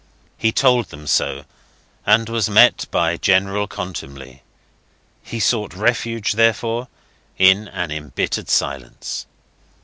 He 0.35 0.51
told 0.51 0.87
them 0.89 1.05
so, 1.05 1.45
and 2.07 2.27
was 2.27 2.49
met 2.49 2.85
by 2.89 3.17
general 3.17 3.67
contumely. 3.67 4.41
He 5.21 5.39
sought 5.39 5.75
refuge, 5.75 6.31
therefore, 6.31 6.87
in 7.37 7.67
an 7.67 7.91
embittered 7.91 8.49
silence. 8.49 9.27